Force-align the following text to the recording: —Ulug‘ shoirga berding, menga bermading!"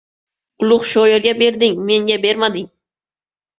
—Ulug‘ 0.67 0.87
shoirga 0.91 1.35
berding, 1.43 1.79
menga 1.93 2.19
bermading!" 2.27 2.69